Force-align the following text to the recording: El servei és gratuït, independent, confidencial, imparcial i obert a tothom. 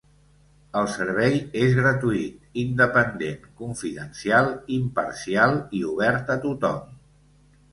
El 0.79 0.87
servei 0.93 1.35
és 1.65 1.75
gratuït, 1.79 2.39
independent, 2.61 3.45
confidencial, 3.61 4.49
imparcial 4.79 5.55
i 5.81 5.83
obert 5.91 6.33
a 6.39 6.41
tothom. 6.49 6.83